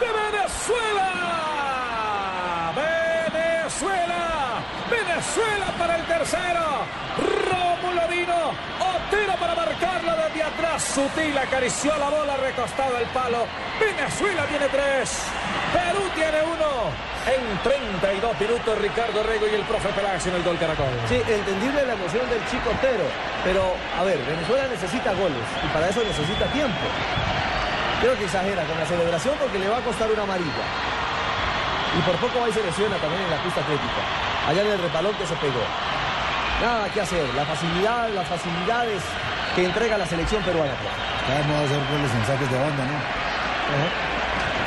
De 0.00 0.06
Venezuela. 0.06 1.10
Venezuela. 2.74 4.62
Venezuela 4.90 5.66
para 5.78 5.96
el 5.96 6.06
tercero. 6.06 6.86
Rómulo 7.18 8.08
vino. 8.08 8.87
Sutil 10.78 11.36
acarició 11.36 11.96
la 11.98 12.08
bola 12.08 12.36
recostada 12.36 12.98
al 12.98 13.06
palo. 13.10 13.46
Venezuela 13.80 14.46
tiene 14.46 14.68
tres. 14.68 15.26
Perú 15.72 16.02
tiene 16.14 16.42
uno. 16.42 16.94
En 17.26 17.58
32 17.62 18.40
minutos 18.40 18.78
Ricardo 18.78 19.22
Rego 19.22 19.46
y 19.48 19.54
el 19.54 19.62
profe 19.62 19.88
Pelacio 19.90 20.30
en 20.30 20.36
el 20.38 20.44
gol 20.44 20.56
Caracol. 20.58 20.94
Sí, 21.08 21.16
entendible 21.16 21.84
la 21.84 21.92
emoción 21.94 22.30
del 22.30 22.40
chico 22.46 22.70
Otero. 22.70 23.04
Pero, 23.44 23.74
a 23.98 24.04
ver, 24.04 24.18
Venezuela 24.24 24.66
necesita 24.70 25.12
goles 25.12 25.44
y 25.62 25.68
para 25.74 25.88
eso 25.90 26.02
necesita 26.04 26.46
tiempo. 26.52 26.86
Creo 28.00 28.16
que 28.16 28.24
exagera 28.24 28.62
con 28.64 28.78
la 28.78 28.86
celebración 28.86 29.34
porque 29.40 29.58
le 29.58 29.68
va 29.68 29.78
a 29.78 29.82
costar 29.82 30.10
una 30.10 30.22
amarilla. 30.22 30.64
Y 31.98 32.00
por 32.02 32.16
poco 32.16 32.40
va 32.40 32.48
y 32.48 32.52
se 32.52 32.62
lesiona 32.62 32.96
también 32.96 33.22
en 33.22 33.30
la 33.30 33.42
pista 33.42 33.60
atlética. 33.60 34.02
Allá 34.46 34.62
en 34.62 34.70
el 34.70 34.78
repalón 34.78 35.14
que 35.16 35.26
se 35.26 35.34
pegó. 35.36 35.64
Nada 36.62 36.88
que 36.88 37.00
hacer. 37.00 37.26
La 37.34 37.44
facilidad, 37.44 38.08
las 38.14 38.28
facilidades 38.28 39.02
que 39.58 39.64
entrega 39.64 39.98
la 39.98 40.06
selección 40.06 40.40
peruana. 40.44 40.70
Vamos 40.70 41.56
a 41.58 41.64
hacer 41.66 41.82
goles 41.90 42.10
en 42.14 42.26
saques 42.26 42.48
de 42.48 42.58
banda, 42.58 42.84
¿no? 42.86 42.94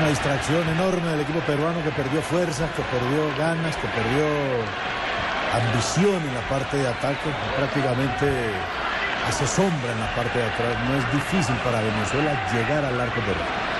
Una 0.00 0.08
distracción 0.08 0.68
enorme 0.68 1.10
del 1.10 1.20
equipo 1.20 1.38
peruano 1.46 1.78
que 1.84 1.90
perdió 1.90 2.20
fuerza, 2.22 2.66
que 2.74 2.82
perdió 2.82 3.30
ganas, 3.38 3.76
que 3.76 3.86
perdió 3.86 4.26
ambición 5.54 6.18
en 6.26 6.34
la 6.34 6.42
parte 6.48 6.76
de 6.76 6.88
ataque. 6.88 7.30
Prácticamente 7.56 8.50
hace 9.28 9.46
sombra 9.46 9.92
en 9.92 10.00
la 10.00 10.12
parte 10.16 10.40
de 10.40 10.46
atrás. 10.46 10.74
No 10.88 10.98
es 10.98 11.06
difícil 11.12 11.54
para 11.62 11.80
Venezuela 11.82 12.34
llegar 12.50 12.84
al 12.84 13.00
arco 13.00 13.20
peruano. 13.20 13.79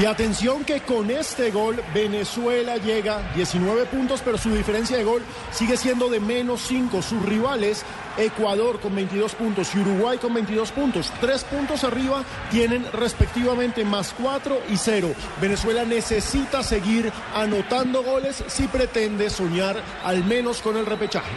Y 0.00 0.06
atención 0.06 0.64
que 0.64 0.80
con 0.80 1.08
este 1.08 1.52
gol 1.52 1.80
Venezuela 1.94 2.78
llega 2.78 3.30
19 3.36 3.86
puntos, 3.86 4.22
pero 4.24 4.36
su 4.36 4.50
diferencia 4.52 4.96
de 4.96 5.04
gol 5.04 5.22
sigue 5.52 5.76
siendo 5.76 6.08
de 6.08 6.18
menos 6.18 6.62
5. 6.62 7.00
Sus 7.00 7.22
rivales, 7.24 7.84
Ecuador 8.16 8.80
con 8.80 8.96
22 8.96 9.36
puntos 9.36 9.72
y 9.72 9.78
Uruguay 9.78 10.18
con 10.18 10.34
22 10.34 10.72
puntos. 10.72 11.12
Tres 11.20 11.44
puntos 11.44 11.84
arriba 11.84 12.24
tienen 12.50 12.84
respectivamente 12.92 13.84
más 13.84 14.12
4 14.20 14.62
y 14.68 14.76
0. 14.76 15.14
Venezuela 15.40 15.84
necesita 15.84 16.64
seguir 16.64 17.12
anotando 17.32 18.02
goles 18.02 18.42
si 18.48 18.66
pretende 18.66 19.30
soñar 19.30 19.80
al 20.02 20.24
menos 20.24 20.60
con 20.60 20.76
el 20.76 20.86
repechaje. 20.86 21.36